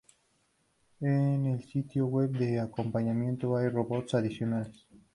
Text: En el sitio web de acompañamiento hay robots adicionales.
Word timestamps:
En 1.01 1.45
el 1.45 1.63
sitio 1.63 2.07
web 2.07 2.31
de 2.31 2.59
acompañamiento 2.59 3.55
hay 3.55 3.69
robots 3.69 4.15
adicionales. 4.15 4.87